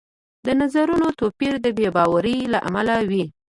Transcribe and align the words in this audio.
د 0.45 0.47
نظرونو 0.61 1.07
توپیر 1.19 1.53
د 1.61 1.67
بې 1.77 1.87
باورۍ 1.95 2.37
له 2.53 2.59
امله 2.67 2.95
وي 3.09 3.23